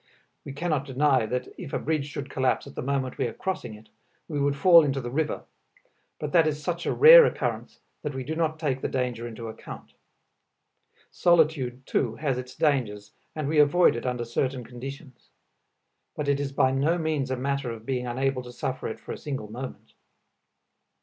We 0.43 0.51
cannot 0.53 0.87
deny 0.87 1.27
that 1.27 1.49
if 1.59 1.73
a 1.73 1.77
bridge 1.77 2.07
should 2.07 2.27
collapse 2.27 2.65
at 2.65 2.73
the 2.73 2.81
moment 2.81 3.19
we 3.19 3.27
are 3.27 3.33
crossing 3.33 3.75
it, 3.75 3.89
we 4.27 4.39
would 4.39 4.55
fall 4.57 4.83
into 4.83 4.99
the 4.99 5.11
river, 5.11 5.43
but 6.17 6.31
that 6.31 6.47
is 6.47 6.59
such 6.63 6.87
a 6.87 6.91
rare 6.91 7.23
occurrence 7.23 7.81
that 8.01 8.15
we 8.15 8.23
do 8.23 8.35
not 8.35 8.57
take 8.57 8.81
the 8.81 8.87
danger 8.87 9.27
into 9.27 9.47
account. 9.47 9.93
Solitude 11.11 11.85
too 11.85 12.15
has 12.15 12.39
its 12.39 12.55
dangers 12.55 13.11
and 13.35 13.47
we 13.47 13.59
avoid 13.59 13.95
it 13.95 14.07
under 14.07 14.25
certain 14.25 14.63
conditions; 14.63 15.29
but 16.15 16.27
it 16.27 16.39
is 16.39 16.51
by 16.51 16.71
no 16.71 16.97
means 16.97 17.29
a 17.29 17.37
matter 17.37 17.69
of 17.69 17.85
being 17.85 18.07
unable 18.07 18.41
to 18.41 18.51
suffer 18.51 18.87
it 18.87 18.99
for 18.99 19.11
a 19.11 19.17
single 19.19 19.51
moment. 19.51 19.93